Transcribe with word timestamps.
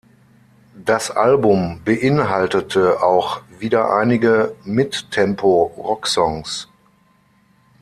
Das 0.83 1.11
Album 1.11 1.81
beinhaltete 1.85 3.03
auch 3.03 3.43
wieder 3.59 3.93
einige 3.95 4.55
Midtempo-Rocksongs. 4.63 6.67